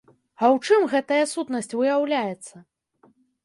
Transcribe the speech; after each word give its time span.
А 0.41 0.47
ў 0.53 0.57
чым 0.69 0.87
гэтая 0.93 1.21
сутнасць 1.33 1.71
выяўляецца? 1.79 2.55